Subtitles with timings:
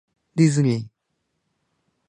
[0.33, 0.89] ディズニー